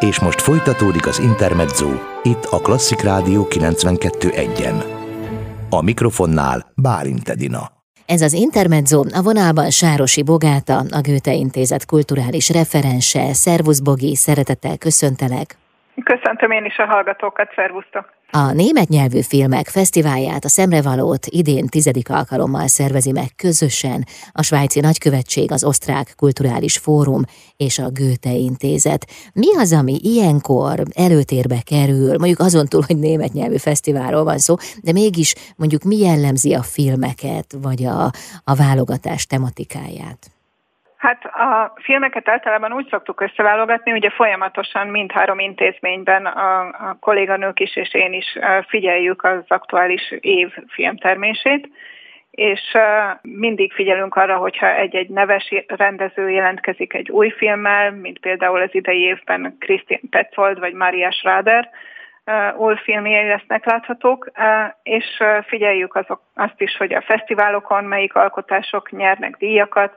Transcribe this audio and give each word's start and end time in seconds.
És 0.00 0.20
most 0.20 0.40
folytatódik 0.40 1.06
az 1.06 1.18
Intermezzo, 1.18 1.88
itt 2.22 2.44
a 2.44 2.58
Klasszik 2.58 3.00
Rádió 3.00 3.46
92.1-en. 3.50 4.84
A 5.70 5.82
mikrofonnál 5.82 6.72
Bálint 6.74 7.28
Edina. 7.28 7.70
Ez 8.06 8.22
az 8.22 8.32
Intermezzo, 8.32 9.04
a 9.12 9.22
vonalban 9.22 9.70
Sárosi 9.70 10.22
Bogáta, 10.22 10.84
a 10.90 11.00
Göte 11.00 11.34
Intézet 11.34 11.84
kulturális 11.84 12.48
referense. 12.48 13.32
Szervusz 13.32 13.80
Bogi, 13.80 14.16
szeretettel 14.16 14.78
köszöntelek. 14.78 15.58
Köszöntöm 16.04 16.50
én 16.50 16.64
is 16.64 16.78
a 16.78 16.86
hallgatókat, 16.86 17.52
szervusztok! 17.54 18.16
A 18.30 18.52
német 18.52 18.88
nyelvű 18.88 19.20
filmek 19.20 19.66
fesztiválját, 19.66 20.44
a 20.44 20.48
Szemrevalót 20.48 21.26
idén 21.26 21.66
tizedik 21.66 22.10
alkalommal 22.10 22.66
szervezi 22.66 23.12
meg 23.12 23.28
közösen 23.36 24.04
a 24.32 24.42
svájci 24.42 24.80
nagykövetség, 24.80 25.52
az 25.52 25.64
Osztrák 25.64 26.12
Kulturális 26.16 26.78
Fórum 26.78 27.22
és 27.56 27.78
a 27.78 27.90
Goethe 27.90 28.32
Intézet. 28.32 29.06
Mi 29.32 29.56
az, 29.56 29.72
ami 29.72 29.98
ilyenkor 30.02 30.82
előtérbe 30.94 31.60
kerül, 31.64 32.18
mondjuk 32.18 32.38
azon 32.38 32.66
túl, 32.66 32.82
hogy 32.86 32.98
német 32.98 33.32
nyelvű 33.32 33.56
fesztiválról 33.56 34.24
van 34.24 34.38
szó, 34.38 34.54
de 34.82 34.92
mégis 34.92 35.34
mondjuk 35.56 35.82
mi 35.82 35.98
jellemzi 35.98 36.54
a 36.54 36.62
filmeket, 36.62 37.54
vagy 37.62 37.84
a, 37.84 38.04
a 38.44 38.54
válogatás 38.54 39.26
tematikáját? 39.26 40.37
Hát 40.98 41.24
a 41.24 41.72
filmeket 41.82 42.28
általában 42.28 42.72
úgy 42.72 42.88
szoktuk 42.90 43.20
összeválogatni, 43.20 43.92
ugye 43.92 44.10
folyamatosan 44.10 44.86
mindhárom 44.86 45.38
intézményben 45.38 46.26
a, 46.26 46.60
a 46.60 46.96
kolléganők 47.00 47.60
is 47.60 47.76
és 47.76 47.94
én 47.94 48.12
is 48.12 48.38
figyeljük 48.68 49.24
az 49.24 49.44
aktuális 49.48 50.10
év 50.20 50.52
filmtermését, 50.68 51.68
és 52.30 52.60
mindig 53.22 53.72
figyelünk 53.72 54.14
arra, 54.14 54.36
hogyha 54.36 54.74
egy-egy 54.74 55.08
neves 55.08 55.54
rendező 55.66 56.30
jelentkezik 56.30 56.94
egy 56.94 57.10
új 57.10 57.30
filmmel, 57.30 57.90
mint 57.90 58.18
például 58.18 58.60
az 58.60 58.74
idei 58.74 59.00
évben 59.00 59.56
Christine 59.58 60.00
Petzold 60.10 60.58
vagy 60.58 60.72
Maria 60.72 61.10
Schrader, 61.10 61.70
új 62.56 62.76
filmjei 62.76 63.28
lesznek 63.28 63.64
láthatók, 63.64 64.30
és 64.82 65.22
figyeljük 65.46 65.94
azok, 65.94 66.20
azt 66.34 66.60
is, 66.60 66.76
hogy 66.76 66.94
a 66.94 67.02
fesztiválokon 67.02 67.84
melyik 67.84 68.14
alkotások 68.14 68.90
nyernek 68.90 69.36
díjakat, 69.36 69.92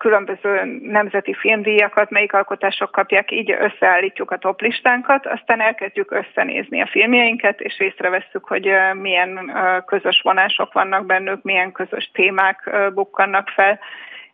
különböző 0.00 0.80
nemzeti 0.82 1.34
filmdíjakat, 1.34 2.10
melyik 2.10 2.32
alkotások 2.32 2.90
kapják, 2.90 3.30
így 3.30 3.50
összeállítjuk 3.50 4.30
a 4.30 4.38
toplistánkat, 4.38 5.26
aztán 5.26 5.60
elkezdjük 5.60 6.10
összenézni 6.10 6.80
a 6.80 6.86
filmjeinket, 6.86 7.60
és 7.60 7.80
észrevesszük, 7.80 8.44
hogy 8.44 8.70
milyen 9.00 9.52
közös 9.86 10.20
vonások 10.22 10.72
vannak 10.72 11.06
bennük, 11.06 11.42
milyen 11.42 11.72
közös 11.72 12.10
témák 12.12 12.70
bukkannak 12.94 13.48
fel, 13.48 13.78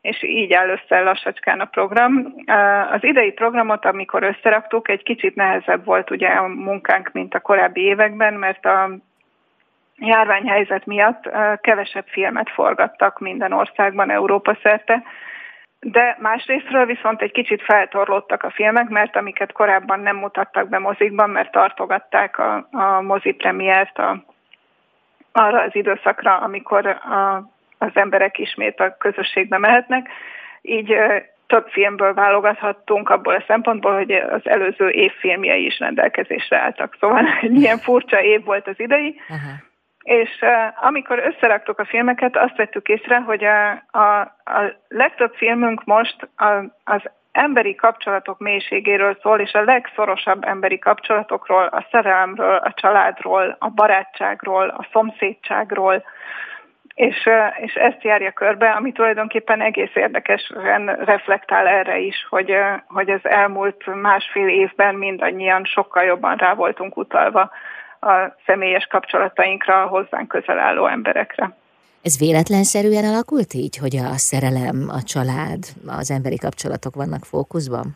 és 0.01 0.23
így 0.23 0.53
áll 0.53 0.69
össze 0.69 1.01
lassacskán 1.01 1.61
a 1.61 1.65
program. 1.65 2.35
Az 2.93 3.05
idei 3.05 3.33
programot, 3.33 3.85
amikor 3.85 4.23
összeraktuk, 4.23 4.89
egy 4.89 5.03
kicsit 5.03 5.35
nehezebb 5.35 5.85
volt 5.85 6.11
ugye 6.11 6.29
a 6.29 6.47
munkánk, 6.47 7.11
mint 7.13 7.35
a 7.35 7.41
korábbi 7.41 7.81
években, 7.81 8.35
mert 8.35 8.67
a 8.67 8.91
járványhelyzet 9.97 10.87
miatt 10.87 11.31
kevesebb 11.61 12.07
filmet 12.07 12.51
forgattak 12.51 13.19
minden 13.19 13.53
országban, 13.53 14.11
Európa 14.11 14.59
szerte, 14.63 15.03
de 15.81 16.17
másrésztről 16.21 16.87
viszont 16.87 17.23
egy 17.23 17.33
kicsit 17.33 17.63
feltorlódtak 17.63 18.43
a 18.43 18.51
filmek, 18.51 18.89
mert 18.89 19.17
amiket 19.17 19.53
korábban 19.53 20.01
nem 20.01 20.17
mutattak 20.17 20.69
be 20.69 20.79
mozikban, 20.79 21.31
mert 21.31 21.51
tartogatták 21.51 22.39
a, 22.39 22.69
a 22.71 23.01
mozi 23.01 23.37
a, 23.95 24.25
arra 25.33 25.61
az 25.61 25.75
időszakra, 25.75 26.37
amikor 26.37 26.87
a, 26.87 27.51
az 27.79 27.91
emberek 27.95 28.39
ismét 28.39 28.81
a 28.81 28.97
közösségbe 28.99 29.59
mehetnek. 29.59 30.09
Így 30.63 30.95
több 31.47 31.69
filmből 31.69 32.15
válogathattunk 32.15 33.09
abból 33.09 33.35
a 33.35 33.45
szempontból, 33.47 33.95
hogy 33.95 34.13
az 34.13 34.41
előző 34.45 34.89
év 34.89 35.13
filmjei 35.13 35.65
is 35.65 35.79
rendelkezésre 35.79 36.59
álltak. 36.59 36.97
Szóval 37.01 37.27
egy 37.41 37.55
ilyen 37.55 37.79
furcsa 37.79 38.23
év 38.23 38.45
volt 38.45 38.69
az 38.69 38.81
idei. 38.81 39.21
Uh-huh. 39.29 39.51
És 40.07 40.45
amikor 40.81 41.19
összeraktuk 41.19 41.79
a 41.79 41.85
filmeket, 41.85 42.37
azt 42.37 42.57
vettük 42.57 42.89
észre, 42.89 43.17
hogy 43.17 43.45
a, 43.45 43.71
a, 43.91 44.21
a 44.45 44.73
legtöbb 44.89 45.35
filmünk 45.35 45.85
most 45.85 46.29
a, 46.37 46.45
az 46.85 47.03
emberi 47.33 47.75
kapcsolatok 47.75 48.39
mélységéről 48.39 49.19
szól, 49.23 49.41
és 49.41 49.53
a 49.53 49.63
legszorosabb 49.63 50.45
emberi 50.45 50.79
kapcsolatokról, 50.79 51.65
a 51.65 51.87
szerelemről, 51.91 52.57
a 52.57 52.73
családról, 52.75 53.57
a 53.59 53.69
barátságról, 53.69 54.69
a 54.69 54.87
szomszédságról, 54.93 56.05
és, 56.95 57.29
és 57.61 57.75
ezt 57.75 58.03
járja 58.03 58.31
körbe, 58.31 58.71
ami 58.71 58.93
tulajdonképpen 58.93 59.61
egész 59.61 59.95
érdekesen 59.95 60.97
reflektál 61.05 61.67
erre 61.67 61.99
is, 61.99 62.27
hogy, 62.29 62.57
hogy 62.87 63.11
az 63.11 63.21
elmúlt 63.23 63.87
másfél 63.87 64.49
évben 64.49 64.95
mindannyian 64.95 65.65
sokkal 65.65 66.03
jobban 66.05 66.37
rá 66.37 66.55
voltunk 66.55 66.97
utalva 66.97 67.51
a 68.07 68.37
személyes 68.47 68.87
kapcsolatainkra, 68.87 69.83
a 69.83 69.87
hozzánk 69.87 70.29
közel 70.29 70.59
álló 70.59 70.87
emberekre. 70.87 71.57
Ez 72.03 72.19
véletlenszerűen 72.19 73.05
alakult 73.05 73.55
így, 73.55 73.77
hogy 73.77 73.97
a 73.97 74.17
szerelem, 74.17 74.89
a 74.89 75.03
család, 75.03 75.63
az 76.01 76.11
emberi 76.11 76.39
kapcsolatok 76.39 76.95
vannak 76.95 77.25
fókuszban? 77.25 77.87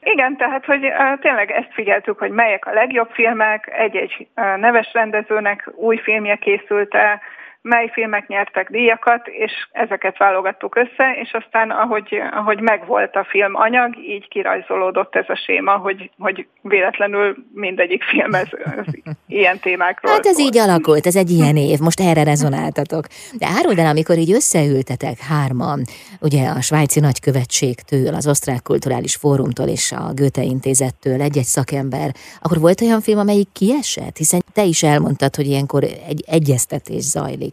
Igen, 0.00 0.36
tehát 0.36 0.64
hogy 0.64 0.84
uh, 0.84 1.20
tényleg 1.20 1.50
ezt 1.50 1.72
figyeltük, 1.72 2.18
hogy 2.18 2.30
melyek 2.30 2.66
a 2.66 2.72
legjobb 2.72 3.10
filmek, 3.10 3.68
egy-egy 3.78 4.28
uh, 4.36 4.56
neves 4.56 4.92
rendezőnek 4.92 5.70
új 5.74 5.96
filmje 5.96 6.36
készült 6.36 6.94
el, 6.94 7.20
mely 7.62 7.90
filmek 7.92 8.26
nyertek 8.26 8.70
díjakat, 8.70 9.26
és 9.26 9.52
ezeket 9.72 10.18
válogattuk 10.18 10.76
össze, 10.76 11.16
és 11.22 11.32
aztán 11.32 11.70
ahogy, 11.70 12.22
ahogy 12.32 12.60
megvolt 12.60 13.14
a 13.16 13.26
film 13.28 13.54
anyag, 13.54 13.96
így 13.98 14.28
kirajzolódott 14.28 15.14
ez 15.14 15.24
a 15.28 15.36
séma, 15.46 15.76
hogy, 15.76 16.10
hogy 16.18 16.46
véletlenül 16.62 17.36
mindegyik 17.54 18.02
film 18.02 18.34
ez, 18.34 18.48
ez 18.76 18.84
ilyen 19.26 19.58
témákról 19.58 20.12
Hát 20.12 20.26
ez 20.26 20.36
szól. 20.36 20.46
így 20.46 20.58
alakult, 20.58 21.06
ez 21.06 21.16
egy 21.16 21.30
ilyen 21.30 21.56
év, 21.56 21.78
most 21.78 22.00
erre 22.00 22.22
rezonáltatok. 22.24 23.04
De 23.38 23.46
áruld 23.58 23.78
el, 23.78 23.86
amikor 23.86 24.16
így 24.16 24.32
összeültetek 24.32 25.18
hárman, 25.18 25.82
ugye 26.20 26.48
a 26.48 26.60
svájci 26.60 27.00
nagykövetségtől, 27.00 28.14
az 28.14 28.26
Osztrák 28.28 28.62
Kulturális 28.62 29.14
Fórumtól 29.16 29.66
és 29.66 29.92
a 29.92 30.12
Goethe 30.14 30.42
Intézettől 30.42 31.20
egy-egy 31.20 31.44
szakember, 31.44 32.10
akkor 32.42 32.58
volt 32.58 32.80
olyan 32.80 33.00
film, 33.00 33.18
amelyik 33.18 33.48
kiesett? 33.52 34.16
Hiszen 34.16 34.40
te 34.52 34.62
is 34.62 34.82
elmondtad, 34.82 35.34
hogy 35.34 35.46
ilyenkor 35.46 35.82
egy 35.82 36.24
egyeztetés 36.26 37.02
zajlik. 37.02 37.47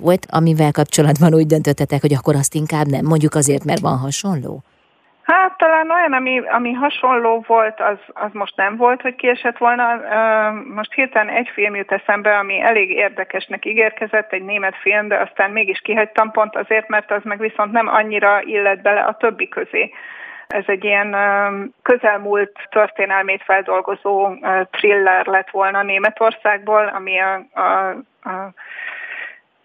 Volt, 0.00 0.26
amivel 0.30 0.72
kapcsolatban 0.72 1.34
úgy 1.34 1.46
döntöttetek, 1.46 2.00
hogy 2.00 2.14
akkor 2.14 2.34
azt 2.34 2.54
inkább 2.54 2.86
nem, 2.86 3.04
mondjuk 3.04 3.34
azért, 3.34 3.64
mert 3.64 3.80
van 3.80 3.98
hasonló? 3.98 4.62
Hát 5.22 5.56
talán 5.56 5.90
olyan, 5.90 6.12
ami, 6.12 6.42
ami 6.48 6.72
hasonló 6.72 7.44
volt, 7.46 7.80
az, 7.80 7.98
az 8.12 8.30
most 8.32 8.56
nem 8.56 8.76
volt, 8.76 9.00
hogy 9.00 9.14
kiesett 9.14 9.58
volna. 9.58 10.00
Most 10.74 10.92
hirtelen 10.92 11.34
egy 11.34 11.50
film 11.54 11.74
jut 11.74 11.92
eszembe, 11.92 12.38
ami 12.38 12.60
elég 12.60 12.90
érdekesnek 12.90 13.64
ígérkezett, 13.64 14.32
egy 14.32 14.42
német 14.42 14.76
film, 14.76 15.08
de 15.08 15.16
aztán 15.16 15.50
mégis 15.50 15.78
kihagytam 15.78 16.30
pont 16.30 16.56
azért, 16.56 16.88
mert 16.88 17.10
az 17.10 17.22
meg 17.24 17.38
viszont 17.38 17.72
nem 17.72 17.88
annyira 17.88 18.42
illet 18.42 18.82
bele 18.82 19.00
a 19.00 19.16
többi 19.16 19.48
közé. 19.48 19.90
Ez 20.46 20.64
egy 20.66 20.84
ilyen 20.84 21.16
közelmúlt 21.82 22.52
történelmét 22.70 23.42
feldolgozó 23.42 24.28
thriller 24.70 25.26
lett 25.26 25.50
volna 25.50 25.82
Németországból, 25.82 26.92
ami 26.94 27.18
a, 27.20 27.60
a, 27.60 27.88
a 28.28 28.52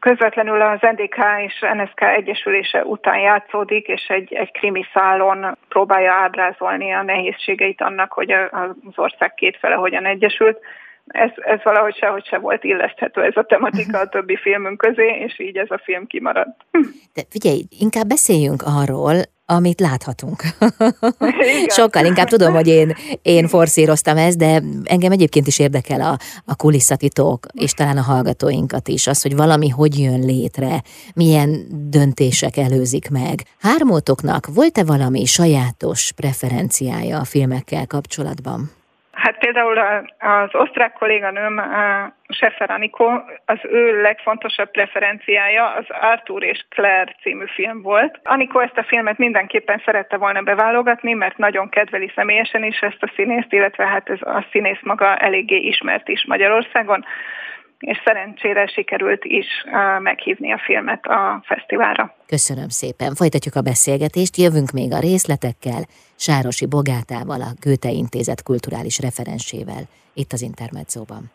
közvetlenül 0.08 0.62
az 0.62 0.80
NDK 0.82 1.18
és 1.48 1.66
NSK 1.74 2.02
egyesülése 2.02 2.84
után 2.84 3.20
játszódik, 3.20 3.88
és 3.88 4.06
egy, 4.08 4.34
egy 4.34 4.52
krimi 4.52 4.86
szálon 4.94 5.58
próbálja 5.70 6.12
ábrázolni 6.14 6.94
a 6.94 7.04
nehézségeit 7.04 7.82
annak, 7.82 8.12
hogy 8.12 8.32
az 8.32 8.96
ország 8.96 9.34
két 9.34 9.58
fele 9.58 9.76
hogyan 9.76 10.06
egyesült. 10.06 10.58
Ez, 11.08 11.32
ez 11.36 11.64
valahogy 11.64 11.96
sehogy 11.96 12.26
se 12.26 12.38
volt 12.38 12.64
illeszthető 12.64 13.24
ez 13.24 13.36
a 13.36 13.44
tematika 13.44 14.00
a 14.00 14.08
többi 14.08 14.36
filmünk 14.36 14.78
közé, 14.78 15.08
és 15.08 15.40
így 15.40 15.58
ez 15.58 15.72
a 15.72 15.82
film 15.84 16.08
kimaradt. 16.08 16.66
De 17.14 17.22
figyelj, 17.30 17.62
inkább 17.80 18.08
beszéljünk 18.08 18.62
arról, 18.66 19.16
amit 19.46 19.80
láthatunk. 19.80 20.44
Sokkal 21.68 22.06
inkább 22.06 22.28
tudom, 22.28 22.54
hogy 22.54 22.68
én, 22.68 22.96
én 23.22 23.48
forszíroztam 23.48 24.18
ezt, 24.18 24.38
de 24.38 24.64
engem 24.84 25.12
egyébként 25.12 25.48
is 25.48 25.60
érdekel 25.60 26.02
a, 26.02 26.18
a 26.46 26.56
kulisszatitok, 26.56 27.46
és 27.54 27.72
talán 27.72 27.98
a 27.98 28.02
hallgatóinkat 28.02 28.88
is, 28.88 29.08
az, 29.08 29.22
hogy 29.22 29.36
valami 29.36 29.70
hogy 29.70 30.00
jön 30.00 30.20
létre, 30.20 30.84
milyen 31.14 31.68
döntések 31.90 32.58
előzik 32.58 33.10
meg. 33.10 33.44
Hármótoknak 33.60 34.48
volt-e 34.54 34.84
valami 34.84 35.26
sajátos 35.26 36.12
preferenciája 36.12 37.20
a 37.20 37.24
filmekkel 37.24 37.88
kapcsolatban? 37.88 38.72
Például 39.46 40.06
az 40.20 40.50
osztrák 40.56 40.94
kolléganőm, 40.94 41.62
Seffer 42.30 42.72
Anikó, 42.72 43.22
az 43.46 43.60
ő 43.64 44.02
legfontosabb 44.02 44.72
preferenciája 44.72 45.66
az 45.74 45.86
Arthur 46.02 46.44
és 46.44 46.66
Claire 46.70 47.16
című 47.22 47.46
film 47.48 47.82
volt. 47.82 48.20
Anikó 48.24 48.60
ezt 48.60 48.78
a 48.78 48.84
filmet 48.84 49.18
mindenképpen 49.18 49.82
szerette 49.86 50.18
volna 50.18 50.42
beválogatni, 50.42 51.14
mert 51.14 51.38
nagyon 51.38 51.70
kedveli 51.70 52.12
személyesen 52.16 52.64
is 52.64 52.80
ezt 52.80 53.04
a 53.04 53.12
színészt, 53.16 53.54
illetve 53.54 53.86
hát 53.86 54.10
ez 54.10 54.22
a 54.22 54.46
színész 54.52 54.82
maga 54.82 55.16
eléggé 55.16 55.58
ismert 55.58 56.08
is 56.08 56.26
Magyarországon 56.26 57.06
és 57.80 58.02
szerencsére 58.06 58.68
sikerült 58.68 59.24
is 59.24 59.46
meghívni 60.00 60.52
a 60.52 60.62
filmet 60.66 61.06
a 61.06 61.42
fesztiválra. 61.46 62.16
Köszönöm 62.28 62.70
szépen. 62.70 63.16
Folytatjuk 63.16 63.56
a 63.56 63.62
beszélgetést, 63.62 64.38
jövünk 64.38 64.72
még 64.72 64.92
a 64.94 65.00
részletekkel, 65.00 65.82
Sárosi 66.16 66.66
Bogátával, 66.66 67.42
a 67.42 67.54
Göte 67.62 67.90
Intézet 67.90 68.44
kulturális 68.44 69.00
referensével, 69.00 69.84
itt 70.14 70.32
az 70.32 70.42
Intermedzóban. 70.42 71.32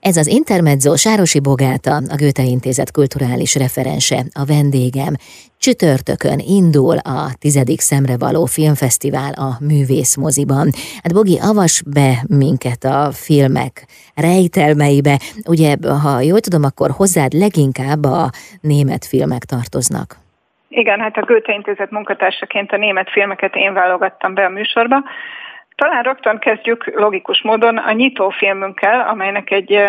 Ez 0.00 0.16
az 0.16 0.26
Intermezzo 0.26 0.96
Sárosi 0.96 1.40
Bogáta, 1.40 1.94
a 1.96 2.16
Göte 2.16 2.42
Intézet 2.42 2.90
kulturális 2.90 3.54
referense, 3.54 4.16
a 4.16 4.44
vendégem. 4.44 5.12
Csütörtökön 5.58 6.38
indul 6.38 6.96
a 6.98 7.34
tizedik 7.38 7.80
szemrevaló 7.80 8.44
filmfesztivál 8.44 9.32
a 9.32 9.50
Művész 9.60 10.16
moziban. 10.16 10.66
Hát 11.02 11.14
Bogi, 11.14 11.38
avas 11.50 11.82
be 11.86 12.10
minket 12.28 12.84
a 12.84 13.10
filmek 13.12 13.86
rejtelmeibe. 14.14 15.16
Ugye, 15.46 15.76
ha 16.02 16.20
jól 16.20 16.40
tudom, 16.40 16.64
akkor 16.64 16.90
hozzád 16.90 17.32
leginkább 17.32 18.04
a 18.04 18.30
német 18.60 19.04
filmek 19.04 19.44
tartoznak. 19.44 20.16
Igen, 20.68 21.00
hát 21.00 21.16
a 21.16 21.24
Göte 21.24 21.52
Intézet 21.52 21.90
munkatársaként 21.90 22.70
a 22.72 22.76
német 22.76 23.10
filmeket 23.10 23.54
én 23.54 23.72
válogattam 23.72 24.34
be 24.34 24.44
a 24.44 24.48
műsorba. 24.48 24.96
Talán 25.76 26.02
rögtön 26.02 26.38
kezdjük 26.38 26.90
logikus 26.94 27.42
módon 27.42 27.76
a 27.76 27.92
nyitófilmünkkel, 27.92 29.00
amelynek 29.08 29.50
egy 29.50 29.80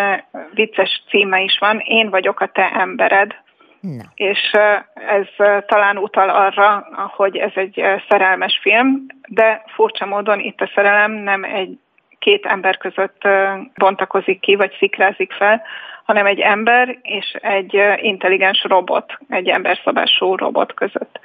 vicces 0.54 1.02
címe 1.08 1.40
is 1.40 1.58
van, 1.58 1.78
Én 1.78 2.10
vagyok 2.10 2.40
a 2.40 2.46
te 2.46 2.70
embered. 2.70 3.34
Na. 3.80 4.04
És 4.14 4.50
ez 4.94 5.26
talán 5.66 5.98
utal 5.98 6.28
arra, 6.28 6.88
hogy 7.16 7.36
ez 7.36 7.52
egy 7.54 7.84
szerelmes 8.08 8.58
film, 8.62 9.06
de 9.28 9.62
furcsa 9.66 10.06
módon 10.06 10.40
itt 10.40 10.60
a 10.60 10.70
szerelem 10.74 11.12
nem 11.12 11.44
egy 11.44 11.78
két 12.18 12.46
ember 12.46 12.76
között 12.76 13.28
bontakozik 13.74 14.40
ki, 14.40 14.54
vagy 14.54 14.76
szikrázik 14.78 15.32
fel, 15.32 15.62
hanem 16.04 16.26
egy 16.26 16.40
ember 16.40 16.98
és 17.02 17.36
egy 17.40 17.80
intelligens 17.96 18.64
robot, 18.68 19.18
egy 19.28 19.48
emberszabású 19.48 20.36
robot 20.36 20.74
között. 20.74 21.20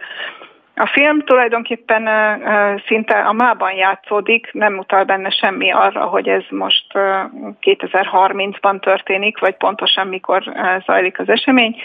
A 0.82 0.88
film 0.88 1.20
tulajdonképpen 1.20 2.10
szinte 2.86 3.20
a 3.20 3.34
mában 3.34 3.72
játszódik, 3.72 4.50
nem 4.54 4.78
utal 4.78 5.04
benne 5.04 5.30
semmi 5.30 5.72
arra, 5.72 6.06
hogy 6.06 6.28
ez 6.28 6.44
most 6.50 6.86
2030-ban 7.62 8.80
történik, 8.80 9.40
vagy 9.40 9.56
pontosan 9.56 10.08
mikor 10.08 10.44
zajlik 10.86 11.20
az 11.20 11.30
esemény, 11.30 11.76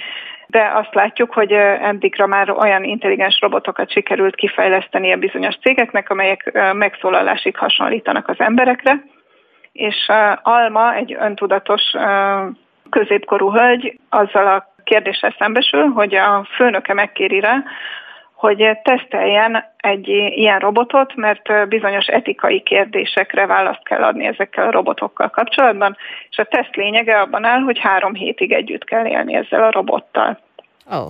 de 0.46 0.70
azt 0.74 0.94
látjuk, 0.94 1.32
hogy 1.32 1.52
eddigra 1.52 2.26
már 2.26 2.50
olyan 2.50 2.84
intelligens 2.84 3.38
robotokat 3.40 3.90
sikerült 3.90 4.34
kifejleszteni 4.34 5.12
a 5.12 5.16
bizonyos 5.16 5.54
cégeknek, 5.58 6.10
amelyek 6.10 6.58
megszólalásig 6.72 7.56
hasonlítanak 7.56 8.28
az 8.28 8.38
emberekre, 8.38 9.02
és 9.72 10.10
Alma 10.42 10.94
egy 10.94 11.16
öntudatos 11.20 11.82
középkorú 12.90 13.52
hölgy 13.52 13.98
azzal 14.08 14.46
a 14.46 14.74
kérdéssel 14.84 15.34
szembesül, 15.38 15.84
hogy 15.84 16.14
a 16.14 16.46
főnöke 16.56 16.94
megkéri 16.94 17.40
rá, 17.40 17.62
hogy 18.36 18.78
teszteljen 18.82 19.64
egy 19.76 20.08
ilyen 20.08 20.58
robotot, 20.58 21.14
mert 21.14 21.68
bizonyos 21.68 22.06
etikai 22.06 22.60
kérdésekre 22.60 23.46
választ 23.46 23.84
kell 23.84 24.02
adni 24.02 24.26
ezekkel 24.26 24.66
a 24.66 24.70
robotokkal 24.70 25.30
kapcsolatban, 25.30 25.96
és 26.30 26.38
a 26.38 26.44
teszt 26.44 26.76
lényege 26.76 27.20
abban 27.20 27.44
áll, 27.44 27.60
hogy 27.60 27.78
három 27.78 28.14
hétig 28.14 28.52
együtt 28.52 28.84
kell 28.84 29.06
élni 29.06 29.34
ezzel 29.34 29.62
a 29.62 29.70
robottal. 29.70 30.38
Oh. 30.90 31.06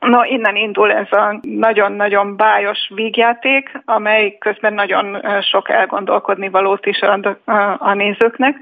No, 0.00 0.24
innen 0.24 0.56
indul 0.56 0.92
ez 0.92 1.12
a 1.12 1.38
nagyon-nagyon 1.42 2.36
bájos 2.36 2.90
vígjáték, 2.94 3.82
amely 3.84 4.36
közben 4.38 4.72
nagyon 4.74 5.22
sok 5.40 5.68
elgondolkodni 5.68 6.48
valót 6.48 6.86
is 6.86 7.00
ad 7.00 7.38
a 7.78 7.94
nézőknek. 7.94 8.56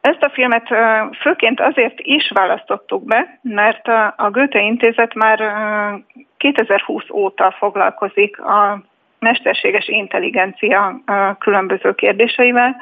Ezt 0.00 0.22
a 0.22 0.30
filmet 0.30 0.68
főként 1.20 1.60
azért 1.60 2.00
is 2.00 2.30
választottuk 2.34 3.04
be, 3.04 3.38
mert 3.42 3.88
a 4.16 4.28
Goethe 4.30 4.60
Intézet 4.60 5.14
már 5.14 5.40
2020 6.38 7.10
óta 7.10 7.54
foglalkozik 7.58 8.40
a 8.40 8.82
mesterséges 9.18 9.88
intelligencia 9.88 11.00
különböző 11.38 11.94
kérdéseivel, 11.94 12.76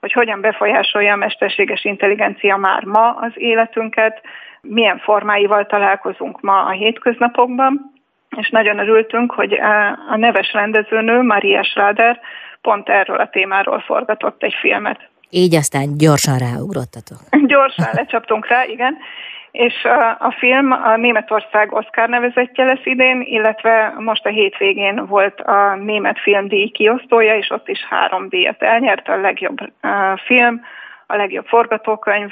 hogy 0.00 0.12
hogyan 0.12 0.40
befolyásolja 0.40 1.12
a 1.12 1.16
mesterséges 1.16 1.84
intelligencia 1.84 2.56
már 2.56 2.84
ma 2.84 3.10
az 3.10 3.32
életünket, 3.34 4.20
milyen 4.60 4.98
formáival 4.98 5.66
találkozunk 5.66 6.40
ma 6.40 6.64
a 6.64 6.70
hétköznapokban, 6.70 7.92
és 8.36 8.48
nagyon 8.48 8.78
örültünk, 8.78 9.32
hogy 9.32 9.52
a 10.08 10.16
neves 10.16 10.52
rendezőnő, 10.52 11.22
Maria 11.22 11.62
Schrader, 11.62 12.20
pont 12.60 12.88
erről 12.88 13.16
a 13.16 13.28
témáról 13.28 13.80
forgatott 13.80 14.42
egy 14.42 14.54
filmet. 14.60 15.08
Így 15.30 15.54
aztán 15.54 15.96
gyorsan 15.98 16.38
ráugrottatok. 16.38 17.18
Gyorsan 17.46 17.88
lecsaptunk 17.92 18.46
rá, 18.48 18.64
igen. 18.64 18.96
És 19.52 19.84
a, 19.84 20.26
a 20.26 20.34
film 20.38 20.70
a 20.70 20.96
Németország 20.96 21.72
Oscar 21.72 22.08
nevezetje 22.08 22.64
lesz 22.64 22.84
idén, 22.84 23.20
illetve 23.20 23.94
most 23.98 24.26
a 24.26 24.28
hétvégén 24.28 25.06
volt 25.06 25.40
a 25.40 25.74
német 25.74 26.18
filmdíj 26.18 26.68
kiosztója, 26.68 27.36
és 27.36 27.50
ott 27.50 27.68
is 27.68 27.84
három 27.90 28.28
díjat 28.28 28.62
elnyerte, 28.62 29.12
a 29.12 29.20
legjobb 29.20 29.60
uh, 29.60 30.18
film, 30.24 30.60
a 31.06 31.16
legjobb 31.16 31.46
forgatókönyv 31.46 32.30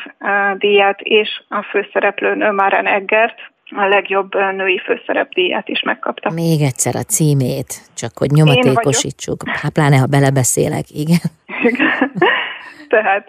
díját, 0.56 1.00
és 1.00 1.42
a 1.48 1.62
főszereplőnő 1.62 2.50
Maren 2.50 2.86
Eggert, 2.86 3.50
a 3.76 3.86
legjobb 3.86 4.34
női 4.34 4.78
főszerepdíját 4.78 5.68
is 5.68 5.82
megkapta. 5.82 6.30
Még 6.30 6.60
egyszer 6.60 6.94
a 6.96 7.02
címét, 7.02 7.74
csak 7.94 8.10
hogy 8.18 8.30
nyomatékosítsuk. 8.30 9.48
Hát 9.48 9.72
pláne, 9.72 9.96
ha 9.96 10.06
belebeszélek, 10.06 10.84
igen. 10.90 11.18
igen. 11.62 12.12
Tehát 12.88 13.28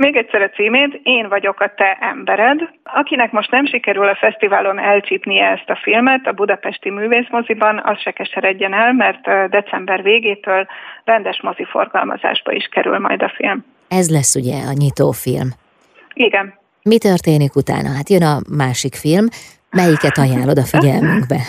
még 0.00 0.16
egyszer 0.16 0.42
a 0.42 0.48
címét, 0.48 1.00
Én 1.02 1.28
vagyok 1.28 1.60
a 1.60 1.72
te 1.76 1.98
embered. 2.00 2.60
Akinek 2.82 3.32
most 3.32 3.50
nem 3.50 3.66
sikerül 3.66 4.08
a 4.08 4.16
fesztiválon 4.16 4.78
elcsípnie 4.78 5.46
ezt 5.46 5.70
a 5.70 5.80
filmet, 5.82 6.26
a 6.26 6.32
Budapesti 6.32 6.90
Művészmoziban, 6.90 7.80
az 7.84 8.00
se 8.00 8.10
keseredjen 8.10 8.74
el, 8.74 8.92
mert 8.92 9.50
december 9.50 10.02
végétől 10.02 10.66
rendes 11.04 11.40
moziforgalmazásba 11.42 12.52
is 12.52 12.64
kerül 12.64 12.98
majd 12.98 13.22
a 13.22 13.32
film. 13.36 13.64
Ez 13.88 14.10
lesz 14.10 14.34
ugye 14.34 14.54
a 14.54 14.72
nyitófilm. 14.72 15.48
Igen. 16.14 16.54
Mi 16.82 16.98
történik 16.98 17.54
utána? 17.54 17.88
Hát 17.96 18.08
jön 18.08 18.22
a 18.22 18.36
másik 18.56 18.94
film. 18.94 19.26
Melyiket 19.70 20.18
ajánlod 20.18 20.58
a 20.58 20.66
figyelmünkbe? 20.72 21.40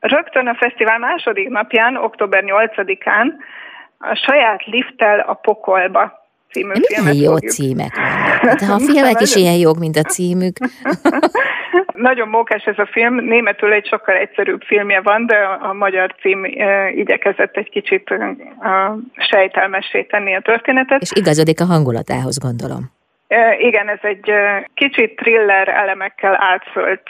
Rögtön 0.00 0.46
a 0.46 0.54
fesztivál 0.54 0.98
második 0.98 1.48
napján, 1.48 1.96
október 1.96 2.42
8-án 2.46 3.26
a 3.98 4.14
saját 4.14 4.64
lifttel 4.64 5.20
a 5.20 5.34
pokolba 5.34 6.21
című 6.52 6.72
Milyen 6.72 6.82
filmet 6.86 7.14
jó 7.14 7.32
fogjuk. 7.32 7.52
címek 7.52 7.96
vannak. 7.96 8.60
Hát, 8.60 8.60
ha 8.60 8.74
a 8.74 8.78
filmek 8.92 9.20
is 9.20 9.36
ilyen 9.36 9.58
jók, 9.58 9.78
mint 9.78 9.96
a 9.96 10.02
címük. 10.02 10.56
Nagyon 11.94 12.28
mókás 12.28 12.64
ez 12.64 12.78
a 12.78 12.88
film, 12.90 13.14
németül 13.14 13.72
egy 13.72 13.86
sokkal 13.86 14.14
egyszerűbb 14.14 14.62
filmje 14.62 15.00
van, 15.00 15.26
de 15.26 15.36
a 15.60 15.72
magyar 15.72 16.14
cím 16.20 16.44
igyekezett 16.94 17.56
egy 17.56 17.70
kicsit 17.70 18.14
sejtelmessé 19.16 20.02
tenni 20.02 20.34
a 20.34 20.40
történetet. 20.40 21.02
És 21.02 21.10
igazodik 21.14 21.60
a 21.60 21.64
hangulatához, 21.64 22.38
gondolom. 22.38 22.90
Igen, 23.58 23.88
ez 23.88 23.98
egy 24.02 24.32
kicsit 24.74 25.16
thriller 25.16 25.68
elemekkel 25.68 26.36
átszölt 26.40 27.02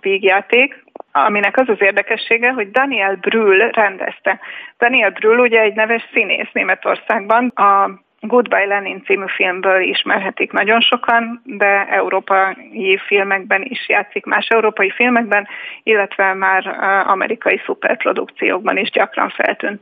vígjáték, 0.00 0.84
aminek 1.12 1.58
az 1.58 1.68
az 1.68 1.80
érdekessége, 1.80 2.50
hogy 2.50 2.70
Daniel 2.70 3.14
Brühl 3.14 3.70
rendezte. 3.70 4.40
Daniel 4.78 5.10
Brühl 5.10 5.38
ugye 5.38 5.60
egy 5.60 5.74
neves 5.74 6.08
színész 6.12 6.48
Németországban, 6.52 7.48
a 7.48 7.90
Goodbye 8.20 8.66
Lenin 8.66 9.02
című 9.04 9.24
filmből 9.26 9.80
ismerhetik 9.80 10.52
nagyon 10.52 10.80
sokan, 10.80 11.42
de 11.44 11.86
európai 11.86 12.98
filmekben 13.06 13.62
is 13.62 13.88
játszik, 13.88 14.24
más 14.24 14.46
európai 14.46 14.90
filmekben, 14.90 15.48
illetve 15.82 16.34
már 16.34 16.66
amerikai 17.06 17.60
szuperprodukciókban 17.64 18.76
is 18.76 18.90
gyakran 18.90 19.28
feltűnt. 19.28 19.80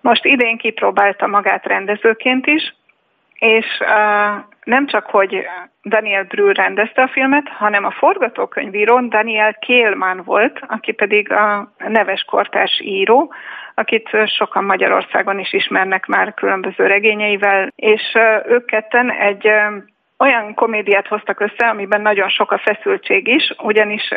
Most 0.00 0.24
idén 0.24 0.56
kipróbálta 0.56 1.26
magát 1.26 1.66
rendezőként 1.66 2.46
is, 2.46 2.74
és 3.44 3.66
nem 4.64 4.86
csak, 4.86 5.06
hogy 5.06 5.46
Daniel 5.82 6.24
Brühl 6.24 6.52
rendezte 6.52 7.02
a 7.02 7.08
filmet, 7.08 7.48
hanem 7.48 7.84
a 7.84 7.90
forgatókönyvíró 7.90 9.00
Daniel 9.00 9.54
Kélmán 9.54 10.22
volt, 10.24 10.60
aki 10.68 10.92
pedig 10.92 11.32
a 11.32 11.72
neves 11.78 12.22
kortárs 12.22 12.80
író, 12.80 13.32
akit 13.74 14.08
sokan 14.36 14.64
Magyarországon 14.64 15.38
is 15.38 15.52
ismernek 15.52 16.06
már 16.06 16.34
különböző 16.34 16.86
regényeivel, 16.86 17.72
és 17.76 18.02
ők 18.46 18.66
ketten 18.66 19.10
egy 19.10 19.50
olyan 20.18 20.54
komédiát 20.54 21.06
hoztak 21.06 21.40
össze, 21.40 21.68
amiben 21.68 22.00
nagyon 22.00 22.28
sok 22.28 22.52
a 22.52 22.58
feszültség 22.58 23.28
is, 23.28 23.54
ugyanis 23.58 24.08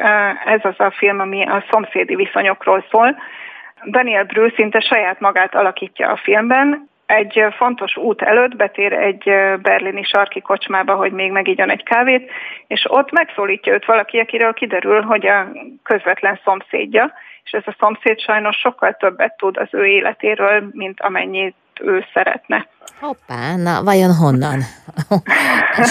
ez 0.46 0.60
az 0.64 0.80
a 0.80 0.92
film, 0.92 1.20
ami 1.20 1.46
a 1.46 1.64
szomszédi 1.70 2.16
viszonyokról 2.16 2.86
szól. 2.92 3.16
Daniel 3.86 4.24
Brühl 4.24 4.54
szinte 4.56 4.80
saját 4.80 5.20
magát 5.20 5.56
alakítja 5.56 6.12
a 6.12 6.18
filmben, 6.18 6.90
egy 7.08 7.46
fontos 7.58 7.98
út 7.98 8.22
előtt 8.22 8.56
betér 8.56 8.94
egy 8.94 9.24
berlini 9.62 10.04
sarki 10.04 10.42
kocsmába, 10.42 10.96
hogy 10.96 11.12
még 11.12 11.32
megígyon 11.32 11.72
egy 11.72 11.84
kávét, 11.84 12.32
és 12.68 12.86
ott 12.90 13.12
megszólítja 13.12 13.74
őt 13.74 13.86
valaki, 13.86 14.20
akiről 14.20 14.54
kiderül, 14.54 15.02
hogy 15.02 15.28
a 15.28 15.52
közvetlen 15.84 16.40
szomszédja, 16.44 17.14
és 17.44 17.52
ez 17.52 17.64
a 17.66 17.76
szomszéd 17.80 18.20
sajnos 18.20 18.58
sokkal 18.58 18.96
többet 19.00 19.38
tud 19.38 19.58
az 19.58 19.68
ő 19.72 19.86
életéről, 19.86 20.70
mint 20.72 21.02
amennyit 21.02 21.56
ő 21.82 22.06
szeretne. 22.14 22.68
Hoppá, 23.00 23.56
na 23.56 23.84
vajon 23.84 24.16
honnan? 24.16 24.60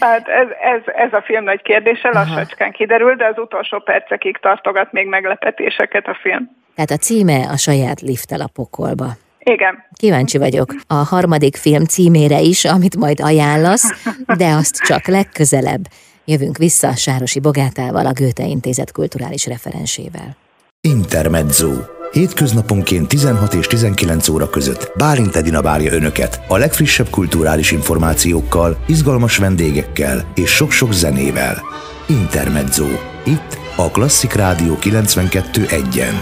hát 0.00 0.28
ez, 0.28 0.48
ez, 0.60 0.80
ez 0.84 1.12
a 1.12 1.22
film 1.22 1.44
nagy 1.44 1.62
kérdése, 1.62 2.10
lassacskán 2.12 2.72
kiderül, 2.72 3.14
de 3.14 3.26
az 3.26 3.38
utolsó 3.38 3.78
percekig 3.78 4.36
tartogat 4.36 4.92
még 4.92 5.06
meglepetéseket 5.06 6.06
a 6.06 6.18
film. 6.20 6.50
Tehát 6.74 6.90
a 6.90 6.96
címe 6.96 7.48
a 7.50 7.56
saját 7.56 8.00
lifttel 8.00 8.40
a 8.40 8.50
pokolba. 8.54 9.06
Igen. 9.50 9.74
Kíváncsi 9.92 10.38
vagyok 10.38 10.74
a 10.86 10.94
harmadik 10.94 11.56
film 11.56 11.84
címére 11.84 12.40
is, 12.40 12.64
amit 12.64 12.96
majd 12.96 13.20
ajánlasz, 13.20 13.90
de 14.36 14.48
azt 14.48 14.76
csak 14.76 15.06
legközelebb. 15.06 15.88
Jövünk 16.24 16.56
vissza 16.56 16.94
Sárosi 16.94 17.40
Bogátával, 17.40 18.06
a 18.06 18.12
Göte 18.12 18.44
Intézet 18.44 18.92
kulturális 18.92 19.46
referensével. 19.46 20.36
Intermezzo. 20.80 21.72
Hétköznaponként 22.12 23.08
16 23.08 23.54
és 23.54 23.66
19 23.66 24.28
óra 24.28 24.50
között 24.50 24.92
Bálint 24.96 25.36
Edina 25.36 25.62
várja 25.62 25.92
Önöket 25.92 26.40
a 26.48 26.56
legfrissebb 26.56 27.08
kulturális 27.10 27.70
információkkal, 27.70 28.76
izgalmas 28.86 29.36
vendégekkel 29.36 30.32
és 30.34 30.50
sok-sok 30.50 30.92
zenével. 30.92 31.62
Intermezzo. 32.08 32.86
Itt 33.24 33.58
a 33.76 33.90
Klasszik 33.90 34.32
Rádió 34.32 34.76
92.1-en. 34.80 36.14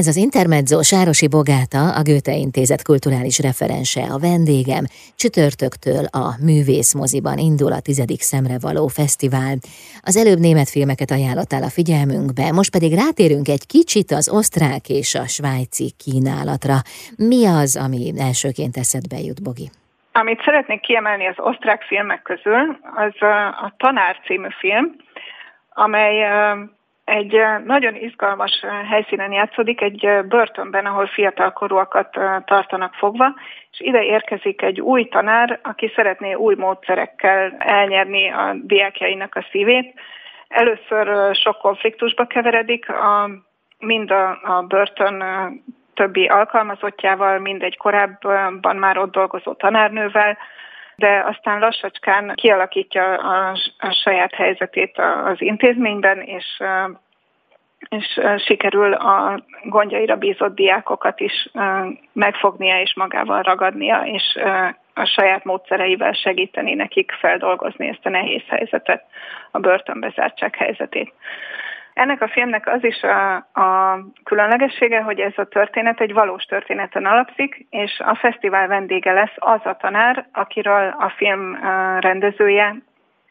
Ez 0.00 0.06
az 0.06 0.16
Intermezzo 0.16 0.82
Sárosi 0.82 1.28
Bogáta, 1.28 1.82
a 1.98 2.02
Göte 2.08 2.34
Intézet 2.46 2.82
kulturális 2.90 3.38
referense, 3.48 4.02
a 4.14 4.18
vendégem. 4.28 4.84
Csütörtöktől 5.20 6.04
a 6.22 6.26
Művész 6.48 6.92
moziban 7.00 7.38
indul 7.38 7.72
a 7.72 7.84
tizedik 7.88 8.22
szemre 8.30 8.56
való 8.66 8.84
fesztivál. 8.98 9.54
Az 10.08 10.16
előbb 10.22 10.40
német 10.46 10.68
filmeket 10.74 11.10
ajánlottál 11.16 11.62
a 11.62 11.74
figyelmünkbe, 11.78 12.46
most 12.58 12.72
pedig 12.76 12.92
rátérünk 13.02 13.48
egy 13.56 13.66
kicsit 13.74 14.10
az 14.18 14.26
osztrák 14.38 14.84
és 15.00 15.10
a 15.22 15.26
svájci 15.36 15.88
kínálatra. 16.04 16.76
Mi 17.30 17.40
az, 17.60 17.70
ami 17.84 18.02
elsőként 18.28 18.76
eszedbe 18.82 19.18
jut, 19.26 19.42
Bogi? 19.46 19.66
Amit 20.20 20.44
szeretnék 20.46 20.80
kiemelni 20.80 21.26
az 21.32 21.38
osztrák 21.50 21.82
filmek 21.90 22.22
közül, 22.30 22.64
az 23.04 23.16
a 23.66 23.68
Tanár 23.76 24.14
című 24.26 24.52
film, 24.60 24.84
amely 25.84 26.16
egy 27.12 27.40
nagyon 27.64 27.94
izgalmas 27.94 28.64
helyszínen 28.88 29.32
játszódik, 29.32 29.80
egy 29.80 30.08
börtönben, 30.28 30.86
ahol 30.86 31.06
fiatalkorúakat 31.06 32.18
tartanak 32.44 32.94
fogva, 32.94 33.34
és 33.70 33.80
ide 33.80 34.02
érkezik 34.02 34.62
egy 34.62 34.80
új 34.80 35.04
tanár, 35.08 35.58
aki 35.62 35.92
szeretné 35.94 36.34
új 36.34 36.54
módszerekkel 36.54 37.54
elnyerni 37.58 38.30
a 38.30 38.54
diákjainak 38.62 39.34
a 39.34 39.46
szívét. 39.50 40.00
Először 40.48 41.34
sok 41.34 41.58
konfliktusba 41.58 42.24
keveredik, 42.24 42.88
a, 42.88 43.30
mind 43.78 44.10
a, 44.10 44.28
a 44.30 44.62
börtön 44.68 45.24
többi 45.94 46.26
alkalmazottjával, 46.26 47.38
mind 47.38 47.62
egy 47.62 47.76
korábban 47.76 48.76
már 48.76 48.98
ott 48.98 49.12
dolgozó 49.12 49.52
tanárnővel, 49.52 50.38
de 50.96 51.24
aztán 51.26 51.58
lassacskán 51.58 52.32
kialakítja 52.34 53.14
a, 53.14 53.56
a 53.78 53.92
saját 54.02 54.34
helyzetét 54.34 54.98
az 55.24 55.40
intézményben, 55.40 56.20
és 56.20 56.62
és 57.88 58.20
sikerül 58.36 58.92
a 58.92 59.44
gondjaira 59.62 60.16
bízott 60.16 60.54
diákokat 60.54 61.20
is 61.20 61.48
megfognia 62.12 62.80
és 62.80 62.94
magával 62.94 63.42
ragadnia, 63.42 64.00
és 64.04 64.38
a 64.94 65.04
saját 65.04 65.44
módszereivel 65.44 66.12
segíteni 66.12 66.74
nekik 66.74 67.12
feldolgozni 67.20 67.88
ezt 67.88 68.06
a 68.06 68.08
nehéz 68.08 68.42
helyzetet, 68.48 69.04
a 69.50 69.58
börtönbezártság 69.58 70.54
helyzetét. 70.54 71.12
Ennek 71.94 72.22
a 72.22 72.28
filmnek 72.28 72.66
az 72.66 72.84
is 72.84 73.02
a, 73.02 73.34
a 73.36 73.98
különlegessége, 74.24 75.00
hogy 75.00 75.20
ez 75.20 75.32
a 75.36 75.44
történet 75.44 76.00
egy 76.00 76.12
valós 76.12 76.44
történeten 76.44 77.06
alapszik, 77.06 77.66
és 77.70 78.00
a 78.04 78.14
fesztivál 78.14 78.66
vendége 78.66 79.12
lesz 79.12 79.34
az 79.36 79.60
a 79.64 79.76
tanár, 79.76 80.26
akiről 80.32 80.94
a 80.98 81.12
film 81.16 81.58
rendezője 82.00 82.76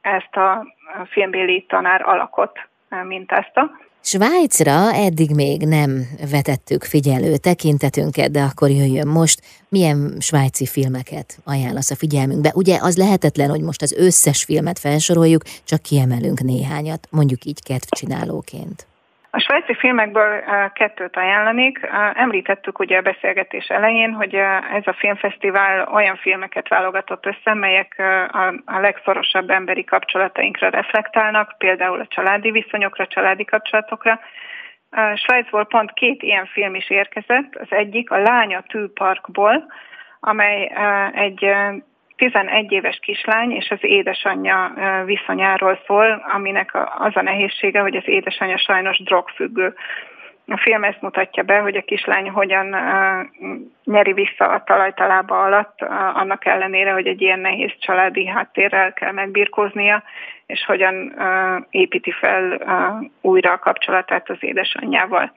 ezt 0.01 0.35
a 0.35 0.65
filmbéli 1.09 1.65
tanár 1.67 2.01
alakot 2.05 2.59
mintázta. 3.03 3.71
Svájcra 4.03 4.93
eddig 4.93 5.31
még 5.31 5.61
nem 5.61 6.07
vetettük 6.29 6.83
figyelő 6.83 7.37
tekintetünket, 7.37 8.31
de 8.31 8.41
akkor 8.41 8.69
jöjjön 8.69 9.07
most. 9.07 9.41
Milyen 9.69 10.15
svájci 10.19 10.65
filmeket 10.65 11.39
ajánlasz 11.43 11.91
a 11.91 11.95
figyelmünkbe? 11.95 12.51
Ugye 12.55 12.77
az 12.81 12.97
lehetetlen, 12.97 13.49
hogy 13.49 13.61
most 13.61 13.81
az 13.81 13.91
összes 13.91 14.43
filmet 14.43 14.79
felsoroljuk, 14.79 15.43
csak 15.63 15.81
kiemelünk 15.81 16.41
néhányat, 16.41 17.07
mondjuk 17.09 17.45
így 17.45 17.63
kedvcsinálóként. 17.63 18.87
A 19.33 19.39
svájci 19.39 19.73
filmekből 19.73 20.43
kettőt 20.73 21.17
ajánlanék. 21.17 21.79
Említettük 22.13 22.79
ugye 22.79 22.97
a 22.97 23.01
beszélgetés 23.01 23.67
elején, 23.67 24.13
hogy 24.13 24.35
ez 24.73 24.87
a 24.87 24.93
filmfesztivál 24.93 25.87
olyan 25.93 26.15
filmeket 26.15 26.67
válogatott 26.67 27.25
össze, 27.25 27.53
melyek 27.53 27.95
a 28.65 28.79
legszorosabb 28.79 29.49
emberi 29.49 29.83
kapcsolatainkra 29.83 30.69
reflektálnak, 30.69 31.55
például 31.57 31.99
a 31.99 32.07
családi 32.07 32.51
viszonyokra, 32.51 33.07
családi 33.07 33.45
kapcsolatokra. 33.45 34.19
Svájcból 35.15 35.65
pont 35.65 35.93
két 35.93 36.23
ilyen 36.23 36.45
film 36.45 36.75
is 36.75 36.89
érkezett. 36.89 37.55
Az 37.55 37.67
egyik 37.69 38.11
a 38.11 38.17
Lánya 38.17 38.63
tűparkból, 38.67 39.73
amely 40.19 40.71
egy 41.13 41.55
11 42.21 42.71
éves 42.71 42.99
kislány 43.01 43.51
és 43.51 43.69
az 43.69 43.77
édesanyja 43.81 44.73
viszonyáról 45.05 45.79
szól, 45.87 46.25
aminek 46.33 46.71
az 46.99 47.15
a 47.15 47.21
nehézsége, 47.21 47.79
hogy 47.79 47.95
az 47.95 48.03
édesanyja 48.05 48.57
sajnos 48.57 49.03
drogfüggő. 49.03 49.73
A 50.47 50.57
film 50.57 50.83
ezt 50.83 51.01
mutatja 51.01 51.43
be, 51.43 51.57
hogy 51.59 51.75
a 51.75 51.81
kislány 51.81 52.29
hogyan 52.29 52.75
nyeri 53.83 54.13
vissza 54.13 54.45
a 54.45 54.63
talajtalába 54.63 55.43
alatt, 55.43 55.81
annak 56.13 56.45
ellenére, 56.45 56.91
hogy 56.91 57.07
egy 57.07 57.21
ilyen 57.21 57.39
nehéz 57.39 57.71
családi 57.79 58.27
háttérrel 58.27 58.93
kell 58.93 59.11
megbirkóznia, 59.11 60.03
és 60.45 60.65
hogyan 60.65 61.15
építi 61.69 62.11
fel 62.11 62.61
újra 63.21 63.51
a 63.51 63.59
kapcsolatát 63.59 64.29
az 64.29 64.37
édesanyjával 64.39 65.33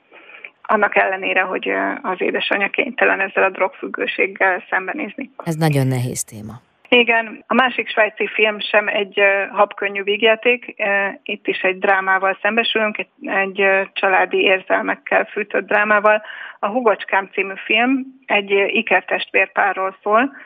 annak 0.67 0.97
ellenére, 0.97 1.41
hogy 1.41 1.73
az 2.03 2.21
édesanyja 2.21 2.69
kénytelen 2.69 3.21
ezzel 3.21 3.43
a 3.43 3.51
drogfüggőséggel 3.51 4.65
szembenézni. 4.71 5.31
Ez 5.45 5.55
nagyon 5.55 5.87
nehéz 5.87 6.25
téma. 6.25 6.53
Igen, 6.89 7.45
a 7.47 7.55
másik 7.55 7.89
svájci 7.89 8.27
film 8.27 8.61
sem 8.61 8.89
egy 8.89 9.21
habkönnyű 9.51 10.03
vígjáték, 10.03 10.75
itt 11.23 11.47
is 11.47 11.61
egy 11.61 11.79
drámával 11.79 12.39
szembesülünk, 12.43 13.07
egy, 13.23 13.65
családi 13.93 14.41
érzelmekkel 14.41 15.25
fűtött 15.25 15.67
drámával. 15.67 16.23
A 16.59 16.67
Hugocskám 16.67 17.29
című 17.33 17.55
film 17.65 18.05
egy 18.27 18.51
ikertestvérpárról 18.51 19.97
szól, 20.03 20.37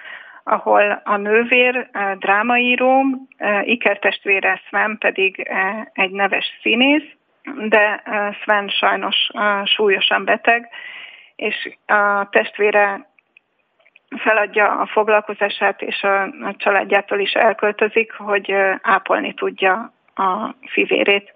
ahol 0.45 1.03
a 1.05 1.17
nővér 1.17 1.91
drámaíró, 2.19 3.03
ikertestvére 3.63 4.61
Sven 4.69 4.97
pedig 4.99 5.51
egy 5.93 6.11
neves 6.11 6.59
színész, 6.63 7.11
de 7.69 8.03
Sven 8.43 8.69
sajnos 8.69 9.17
súlyosan 9.65 10.25
beteg, 10.25 10.69
és 11.37 11.77
a 11.87 12.29
testvére 12.31 13.07
feladja 14.17 14.71
a 14.71 14.87
foglalkozását, 14.87 15.83
és 15.83 16.03
a, 16.03 16.23
a 16.23 16.55
családjától 16.57 17.21
is 17.21 17.33
elköltözik, 17.33 18.13
hogy 18.13 18.55
ápolni 18.83 19.35
tudja 19.35 19.93
a 20.15 20.55
fivérét. 20.67 21.33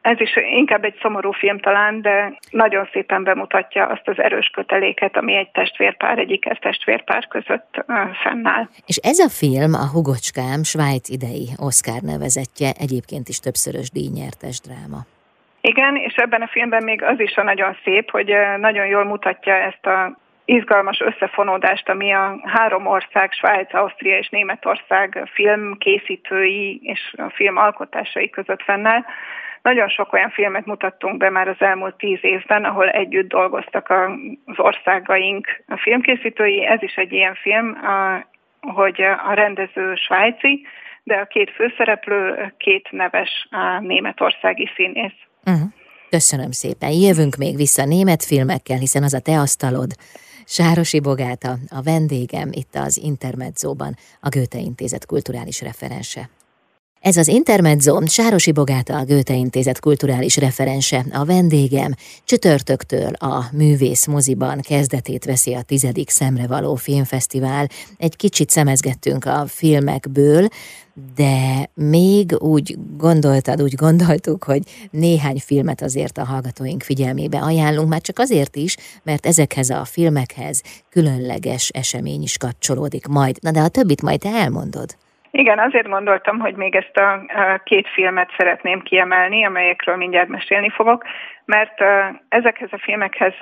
Ez 0.00 0.20
is 0.20 0.36
inkább 0.36 0.84
egy 0.84 0.98
szomorú 1.02 1.32
film 1.32 1.58
talán, 1.58 2.00
de 2.00 2.38
nagyon 2.50 2.88
szépen 2.92 3.24
bemutatja 3.24 3.86
azt 3.86 4.08
az 4.08 4.18
erős 4.18 4.46
köteléket, 4.46 5.16
ami 5.16 5.36
egy 5.36 5.50
testvérpár, 5.50 6.18
egyik 6.18 6.44
testvérpár 6.60 7.28
között 7.28 7.84
fennáll. 8.22 8.68
És 8.86 8.96
ez 8.96 9.18
a 9.18 9.28
film, 9.28 9.74
a 9.74 9.90
Hugocskám, 9.92 10.62
Svájc 10.62 11.08
idei 11.08 11.48
Oscar 11.56 12.00
nevezetje, 12.00 12.70
egyébként 12.78 13.28
is 13.28 13.38
többszörös 13.38 13.90
díjnyertes 13.90 14.60
dráma. 14.60 15.00
Igen, 15.60 15.96
és 15.96 16.14
ebben 16.14 16.42
a 16.42 16.48
filmben 16.48 16.82
még 16.82 17.02
az 17.02 17.20
is 17.20 17.36
a 17.36 17.42
nagyon 17.42 17.76
szép, 17.84 18.10
hogy 18.10 18.32
nagyon 18.58 18.86
jól 18.86 19.04
mutatja 19.04 19.54
ezt 19.54 19.86
a 19.86 20.16
izgalmas 20.44 21.00
összefonódást, 21.00 21.88
ami 21.88 22.12
a 22.12 22.40
három 22.44 22.86
ország, 22.86 23.32
Svájc, 23.32 23.74
Ausztria 23.74 24.18
és 24.18 24.28
Németország 24.28 25.28
filmkészítői 25.32 26.80
és 26.82 27.14
a 27.16 27.30
film 27.34 27.56
alkotásai 27.56 28.30
között 28.30 28.62
fennáll. 28.62 29.04
Nagyon 29.62 29.88
sok 29.88 30.12
olyan 30.12 30.30
filmet 30.30 30.66
mutattunk 30.66 31.16
be 31.16 31.30
már 31.30 31.48
az 31.48 31.56
elmúlt 31.58 31.96
tíz 31.96 32.18
évben, 32.20 32.64
ahol 32.64 32.88
együtt 32.88 33.28
dolgoztak 33.28 33.90
az 34.44 34.58
országaink 34.58 35.46
a 35.66 35.76
filmkészítői. 35.76 36.66
Ez 36.66 36.82
is 36.82 36.94
egy 36.94 37.12
ilyen 37.12 37.34
film, 37.34 37.76
hogy 38.60 39.02
a 39.02 39.32
rendező 39.32 39.94
svájci, 39.94 40.66
de 41.02 41.14
a 41.14 41.26
két 41.26 41.50
főszereplő 41.50 42.54
két 42.58 42.88
neves 42.90 43.48
németországi 43.80 44.70
színész. 44.76 45.18
Uh-huh. 45.46 45.68
Köszönöm 46.10 46.50
szépen. 46.50 46.90
Jövünk 46.90 47.36
még 47.36 47.56
vissza 47.56 47.84
német 47.84 48.24
filmekkel, 48.24 48.78
hiszen 48.78 49.02
az 49.02 49.14
a 49.14 49.20
te 49.20 49.38
asztalod. 49.38 49.90
Sárosi 50.52 51.00
Bogáta, 51.00 51.58
a 51.68 51.82
vendégem 51.82 52.48
itt 52.52 52.74
az 52.74 52.96
Intermedzóban, 52.96 53.96
a 54.20 54.28
Göte 54.28 54.58
Intézet 54.58 55.06
kulturális 55.06 55.60
referense. 55.60 56.30
Ez 57.02 57.16
az 57.16 57.28
Intermezzo, 57.28 58.06
Sárosi 58.06 58.52
Bogáta, 58.52 58.98
a 58.98 59.04
Göte 59.04 59.34
Intézet 59.34 59.80
kulturális 59.80 60.36
referense, 60.36 61.06
a 61.12 61.24
vendégem. 61.24 61.94
Csütörtöktől 62.24 63.12
a 63.12 63.44
Művész 63.52 64.06
moziban 64.06 64.60
kezdetét 64.60 65.24
veszi 65.24 65.54
a 65.54 65.62
tizedik 65.62 66.10
Szemrevaló 66.10 66.74
Filmfesztivál. 66.74 67.68
Egy 67.96 68.16
kicsit 68.16 68.50
szemezgettünk 68.50 69.24
a 69.24 69.44
filmekből, 69.46 70.48
de 71.14 71.70
még 71.74 72.36
úgy 72.38 72.76
gondoltad, 72.96 73.62
úgy 73.62 73.74
gondoltuk, 73.74 74.44
hogy 74.44 74.62
néhány 74.90 75.38
filmet 75.38 75.82
azért 75.82 76.18
a 76.18 76.24
hallgatóink 76.24 76.82
figyelmébe 76.82 77.38
ajánlunk, 77.38 77.88
már 77.88 78.00
csak 78.00 78.18
azért 78.18 78.56
is, 78.56 78.76
mert 79.02 79.26
ezekhez 79.26 79.70
a 79.70 79.84
filmekhez 79.84 80.62
különleges 80.90 81.68
esemény 81.68 82.22
is 82.22 82.36
kapcsolódik 82.36 83.06
majd. 83.06 83.38
Na 83.40 83.50
de 83.50 83.60
a 83.60 83.68
többit 83.68 84.02
majd 84.02 84.20
te 84.20 84.28
elmondod. 84.28 84.96
Igen, 85.34 85.58
azért 85.58 85.88
gondoltam, 85.88 86.38
hogy 86.38 86.54
még 86.54 86.74
ezt 86.74 86.96
a 86.96 87.24
két 87.64 87.88
filmet 87.88 88.30
szeretném 88.36 88.82
kiemelni, 88.82 89.44
amelyekről 89.44 89.96
mindjárt 89.96 90.28
mesélni 90.28 90.70
fogok, 90.70 91.04
mert 91.44 91.80
ezekhez 92.28 92.68
a 92.72 92.78
filmekhez 92.78 93.34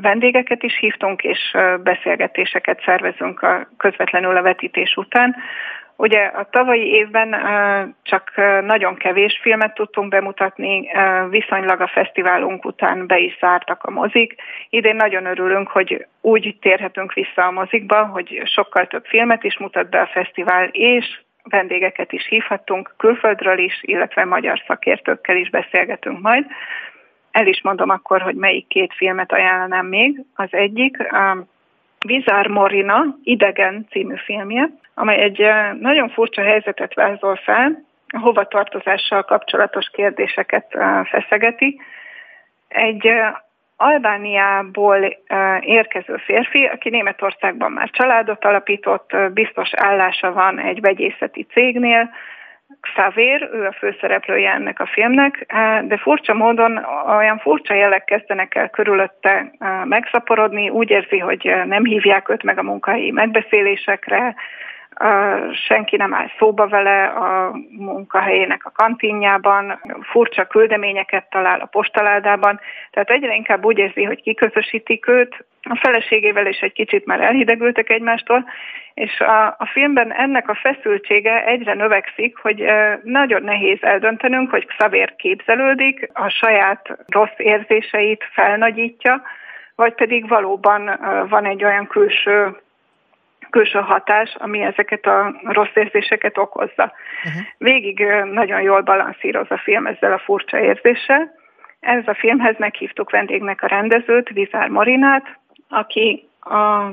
vendégeket 0.00 0.62
is 0.62 0.78
hívtunk, 0.78 1.22
és 1.22 1.56
beszélgetéseket 1.82 2.82
szervezünk 2.84 3.42
a 3.42 3.68
közvetlenül 3.76 4.36
a 4.36 4.42
vetítés 4.42 4.96
után. 4.96 5.36
Ugye 6.00 6.24
a 6.24 6.48
tavalyi 6.50 6.86
évben 6.86 7.36
csak 8.02 8.32
nagyon 8.62 8.96
kevés 8.96 9.38
filmet 9.42 9.74
tudtunk 9.74 10.10
bemutatni, 10.10 10.88
viszonylag 11.30 11.80
a 11.80 11.86
fesztiválunk 11.86 12.64
után 12.64 13.06
be 13.06 13.18
is 13.18 13.36
zártak 13.40 13.84
a 13.84 13.90
mozik. 13.90 14.34
Idén 14.68 14.96
nagyon 14.96 15.26
örülünk, 15.26 15.68
hogy 15.68 16.06
úgy 16.20 16.56
térhetünk 16.60 17.12
vissza 17.12 17.44
a 17.46 17.50
mozikba, 17.50 18.04
hogy 18.04 18.42
sokkal 18.44 18.86
több 18.86 19.04
filmet 19.04 19.44
is 19.44 19.58
mutat 19.58 19.90
be 19.90 20.00
a 20.00 20.06
fesztivál, 20.06 20.68
és 20.72 21.20
vendégeket 21.42 22.12
is 22.12 22.26
hívhattunk, 22.26 22.94
külföldről 22.96 23.58
is, 23.58 23.80
illetve 23.82 24.24
magyar 24.24 24.62
szakértőkkel 24.66 25.36
is 25.36 25.50
beszélgetünk 25.50 26.20
majd. 26.20 26.46
El 27.30 27.46
is 27.46 27.62
mondom 27.62 27.90
akkor, 27.90 28.20
hogy 28.20 28.34
melyik 28.34 28.66
két 28.66 28.94
filmet 28.94 29.32
ajánlanám 29.32 29.86
még. 29.86 30.24
Az 30.34 30.48
egyik 30.50 30.96
Vizár 32.06 32.46
Morina, 32.46 33.04
Idegen 33.22 33.86
című 33.90 34.14
filmje, 34.16 34.68
amely 34.94 35.20
egy 35.22 35.50
nagyon 35.80 36.08
furcsa 36.08 36.42
helyzetet 36.42 36.94
vázol 36.94 37.36
fel, 37.36 37.86
a 38.08 38.18
hova 38.18 38.44
tartozással 38.44 39.22
kapcsolatos 39.22 39.90
kérdéseket 39.92 40.76
feszegeti. 41.04 41.80
Egy 42.68 43.10
Albániából 43.76 45.18
érkező 45.60 46.16
férfi, 46.16 46.64
aki 46.64 46.88
Németországban 46.88 47.72
már 47.72 47.90
családot 47.90 48.44
alapított, 48.44 49.16
biztos 49.32 49.70
állása 49.74 50.32
van 50.32 50.58
egy 50.58 50.80
vegyészeti 50.80 51.46
cégnél, 51.52 52.10
Xavér, 52.80 53.48
ő 53.52 53.66
a 53.66 53.72
főszereplője 53.72 54.50
ennek 54.52 54.80
a 54.80 54.86
filmnek, 54.86 55.46
de 55.82 55.96
furcsa 55.96 56.34
módon 56.34 56.84
olyan 57.16 57.38
furcsa 57.38 57.74
jelek 57.74 58.04
kezdenek 58.04 58.54
el 58.54 58.68
körülötte 58.68 59.50
megszaporodni, 59.84 60.68
úgy 60.68 60.90
érzi, 60.90 61.18
hogy 61.18 61.52
nem 61.66 61.84
hívják 61.84 62.28
őt 62.28 62.42
meg 62.42 62.58
a 62.58 62.62
munkahelyi 62.62 63.10
megbeszélésekre, 63.10 64.34
senki 65.52 65.96
nem 65.96 66.14
áll 66.14 66.30
szóba 66.38 66.66
vele 66.66 67.04
a 67.04 67.52
munkahelyének 67.70 68.64
a 68.64 68.70
kantinjában, 68.74 69.80
furcsa 70.00 70.44
küldeményeket 70.44 71.30
talál 71.30 71.60
a 71.60 71.66
postaládában, 71.66 72.60
tehát 72.90 73.10
egyre 73.10 73.34
inkább 73.34 73.64
úgy 73.64 73.78
érzi, 73.78 74.04
hogy 74.04 74.22
kiközösítik 74.22 75.08
őt, 75.08 75.44
a 75.62 75.78
feleségével 75.82 76.46
is 76.46 76.58
egy 76.58 76.72
kicsit 76.72 77.06
már 77.06 77.20
elhidegültek 77.20 77.90
egymástól, 77.90 78.44
és 78.94 79.20
a, 79.20 79.46
a 79.46 79.68
filmben 79.72 80.12
ennek 80.12 80.48
a 80.48 80.54
feszültsége 80.54 81.44
egyre 81.46 81.74
növekszik, 81.74 82.38
hogy 82.38 82.64
nagyon 83.02 83.42
nehéz 83.42 83.78
eldöntenünk, 83.82 84.50
hogy 84.50 84.66
Xavier 84.66 85.16
képzelődik, 85.16 86.10
a 86.12 86.28
saját 86.28 86.98
rossz 87.06 87.36
érzéseit 87.36 88.24
felnagyítja, 88.32 89.22
vagy 89.74 89.94
pedig 89.94 90.28
valóban 90.28 90.98
van 91.28 91.44
egy 91.44 91.64
olyan 91.64 91.86
külső 91.86 92.56
külső 93.50 93.78
hatás, 93.78 94.34
ami 94.38 94.60
ezeket 94.60 95.06
a 95.06 95.40
rossz 95.42 95.74
érzéseket 95.74 96.38
okozza. 96.38 96.92
Uh-huh. 97.24 97.42
Végig 97.58 98.06
nagyon 98.32 98.62
jól 98.62 98.80
balanszíroz 98.80 99.50
a 99.50 99.60
film 99.64 99.86
ezzel 99.86 100.12
a 100.12 100.18
furcsa 100.18 100.58
érzéssel. 100.60 101.36
Ez 101.80 102.02
a 102.06 102.14
filmhez 102.14 102.54
meghívtuk 102.58 103.10
vendégnek 103.10 103.62
a 103.62 103.66
rendezőt, 103.66 104.28
Vizár 104.28 104.68
Morinát, 104.68 105.38
aki 105.68 106.28
a 106.40 106.90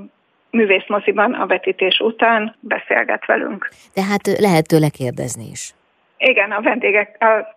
művészmoziban 0.50 1.34
a 1.34 1.46
vetítés 1.46 2.00
után 2.00 2.56
beszélget 2.60 3.26
velünk. 3.26 3.70
Tehát 3.94 4.28
lehet 4.40 4.68
tőle 4.68 4.90
kérdezni 4.90 5.50
is. 5.52 5.74
Igen, 6.18 6.52
a 6.52 6.62
vendégek... 6.62 7.24
A... 7.24 7.56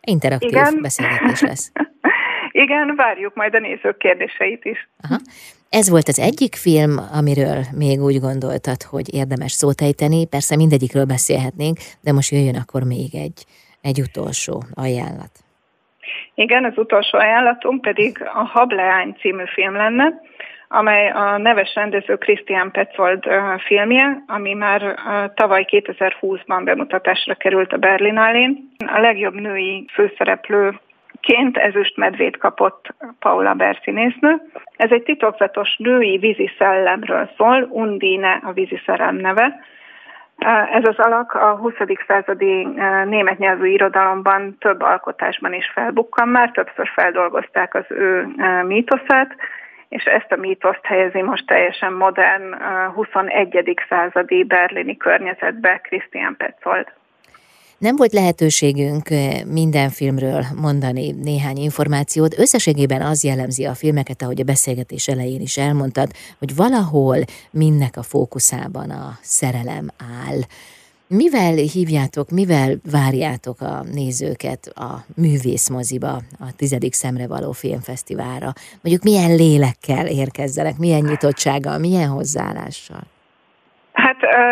Interaktív 0.00 0.48
Igen. 0.48 0.78
beszélgetés 0.82 1.40
lesz. 1.40 1.72
Igen, 2.64 2.94
várjuk 2.96 3.34
majd 3.34 3.54
a 3.54 3.58
nézők 3.58 3.98
kérdéseit 3.98 4.64
is. 4.64 4.88
Aha. 5.02 5.16
Ez 5.80 5.90
volt 5.90 6.08
az 6.08 6.20
egyik 6.30 6.54
film, 6.54 6.92
amiről 7.18 7.60
még 7.84 7.98
úgy 8.08 8.18
gondoltad, 8.28 8.80
hogy 8.92 9.06
érdemes 9.20 9.52
szót 9.52 9.80
ejteni. 9.80 10.26
Persze 10.34 10.56
mindegyikről 10.56 11.04
beszélhetnénk, 11.04 11.76
de 12.04 12.12
most 12.12 12.30
jöjjön 12.30 12.62
akkor 12.62 12.82
még 12.94 13.10
egy, 13.26 13.38
egy 13.88 13.98
utolsó 14.06 14.54
ajánlat. 14.84 15.32
Igen, 16.34 16.64
az 16.64 16.76
utolsó 16.76 17.18
ajánlatunk 17.18 17.80
pedig 17.80 18.10
a 18.34 18.44
Hableány 18.54 19.16
című 19.20 19.46
film 19.46 19.74
lenne, 19.74 20.06
amely 20.68 21.10
a 21.10 21.38
neves 21.38 21.74
rendező 21.74 22.16
Christian 22.16 22.70
Petzold 22.70 23.24
filmje, 23.66 24.24
ami 24.26 24.52
már 24.52 24.80
tavaly 25.34 25.64
2020-ban 25.70 26.60
bemutatásra 26.64 27.34
került 27.34 27.72
a 27.72 27.76
Berlinálén. 27.76 28.70
A 28.86 29.00
legjobb 29.00 29.34
női 29.34 29.86
főszereplő 29.92 30.78
ként 31.20 31.56
ezüstmedvét 31.56 32.36
kapott 32.36 32.94
Paula 33.18 33.54
Berszínésznő. 33.54 34.42
Ez 34.76 34.90
egy 34.90 35.02
titokzatos 35.02 35.76
női 35.76 36.18
vízi 36.18 36.50
szellemről 36.58 37.30
szól, 37.36 37.62
Undine 37.70 38.40
a 38.44 38.52
vízi 38.52 38.80
szerelem 38.86 39.16
neve. 39.16 39.60
Ez 40.72 40.84
az 40.84 40.98
alak 40.98 41.34
a 41.34 41.56
20. 41.56 41.74
századi 42.06 42.68
német 43.04 43.38
nyelvű 43.38 43.68
irodalomban 43.68 44.56
több 44.58 44.82
alkotásban 44.82 45.52
is 45.52 45.70
felbukkan 45.74 46.28
már, 46.28 46.50
többször 46.50 46.88
feldolgozták 46.94 47.74
az 47.74 47.84
ő 47.88 48.28
mítoszát, 48.66 49.36
és 49.88 50.04
ezt 50.04 50.32
a 50.32 50.36
mítoszt 50.36 50.86
helyezi 50.86 51.22
most 51.22 51.46
teljesen 51.46 51.92
modern 51.92 52.54
21. 52.94 53.74
századi 53.88 54.44
berlini 54.44 54.96
környezetbe 54.96 55.78
Christian 55.82 56.36
Petzold. 56.36 56.86
Nem 57.78 57.96
volt 57.96 58.12
lehetőségünk 58.12 59.08
minden 59.46 59.90
filmről 59.90 60.46
mondani 60.56 61.10
néhány 61.10 61.56
információt. 61.56 62.38
Összességében 62.38 63.02
az 63.02 63.24
jellemzi 63.24 63.64
a 63.64 63.74
filmeket, 63.74 64.22
ahogy 64.22 64.40
a 64.40 64.44
beszélgetés 64.44 65.08
elején 65.08 65.40
is 65.40 65.56
elmondtad, 65.56 66.12
hogy 66.38 66.54
valahol 66.54 67.18
mindnek 67.50 67.96
a 67.96 68.02
fókuszában 68.02 68.90
a 68.90 69.18
szerelem 69.22 69.88
áll. 70.26 70.40
Mivel 71.06 71.54
hívjátok, 71.54 72.30
mivel 72.30 72.76
várjátok 72.90 73.60
a 73.60 73.84
nézőket 73.92 74.66
a 74.66 75.04
művészmoziba, 75.16 76.22
a 76.38 76.52
tizedik 76.56 76.94
szemre 76.94 77.26
való 77.26 77.52
filmfesztiválra? 77.52 78.52
Mondjuk 78.82 79.02
milyen 79.02 79.34
lélekkel 79.34 80.06
érkezzenek, 80.06 80.76
milyen 80.76 81.02
nyitottsággal, 81.02 81.78
milyen 81.78 82.08
hozzáállással? 82.08 83.13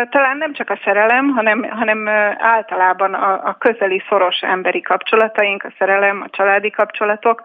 Talán 0.09 0.37
nem 0.37 0.53
csak 0.53 0.69
a 0.69 0.79
szerelem, 0.83 1.29
hanem, 1.29 1.63
hanem 1.69 2.07
általában 2.37 3.13
a, 3.13 3.47
a 3.47 3.55
közeli, 3.59 4.03
szoros 4.09 4.41
emberi 4.41 4.81
kapcsolataink, 4.81 5.63
a 5.63 5.73
szerelem, 5.77 6.21
a 6.21 6.29
családi 6.29 6.69
kapcsolatok. 6.69 7.41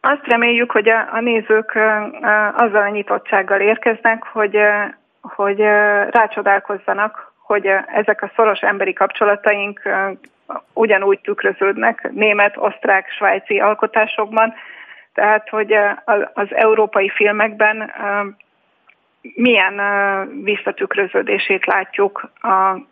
Azt 0.00 0.26
reméljük, 0.26 0.70
hogy 0.70 0.88
a, 0.88 1.08
a 1.12 1.20
nézők 1.20 1.78
azzal 2.54 2.82
a 2.82 2.88
nyitottsággal 2.88 3.60
érkeznek, 3.60 4.22
hogy, 4.24 4.58
hogy 5.20 5.60
rácsodálkozzanak, 6.10 7.32
hogy 7.42 7.66
ezek 7.86 8.22
a 8.22 8.30
szoros 8.36 8.60
emberi 8.60 8.92
kapcsolataink 8.92 9.82
ugyanúgy 10.72 11.20
tükröződnek 11.20 12.10
német, 12.12 12.56
osztrák, 12.56 13.10
svájci 13.10 13.58
alkotásokban, 13.58 14.54
tehát 15.14 15.48
hogy 15.48 15.72
az 16.32 16.46
európai 16.54 17.08
filmekben 17.08 17.92
milyen 19.20 19.80
visszatükröződését 20.42 21.66
látjuk 21.66 22.30
a 22.40 22.86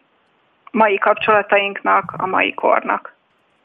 mai 0.71 0.99
kapcsolatainknak, 0.99 2.15
a 2.17 2.27
mai 2.27 2.55
kornak. 2.55 3.15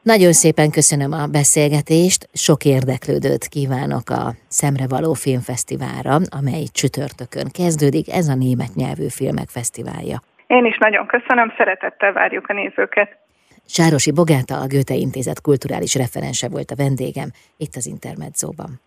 Nagyon 0.02 0.34
szépen 0.34 0.72
köszönöm 0.72 1.12
a 1.12 1.26
beszélgetést, 1.32 2.30
sok 2.34 2.66
érdeklődőt 2.66 3.48
kívánok 3.48 4.10
a 4.10 4.34
Szemrevaló 4.48 5.14
Filmfesztiválra, 5.14 6.16
amely 6.40 6.66
csütörtökön 6.74 7.48
kezdődik, 7.60 8.14
ez 8.14 8.28
a 8.28 8.36
német 8.36 8.76
nyelvű 8.76 9.08
filmek 9.10 9.48
fesztiválja. 9.48 10.18
Én 10.48 10.66
is 10.66 10.78
nagyon 10.78 11.06
köszönöm, 11.06 11.54
szeretettel 11.58 12.12
várjuk 12.14 12.50
a 12.50 12.54
nézőket. 12.54 13.18
Sárosi 13.66 14.12
Bogáta, 14.12 14.56
a 14.56 14.68
Göte 14.68 14.94
Intézet 14.94 15.42
kulturális 15.42 15.96
referense 15.96 16.50
volt 16.50 16.72
a 16.72 16.76
vendégem 16.76 17.30
itt 17.58 17.76
az 17.76 17.86
Intermedzóban. 17.86 18.80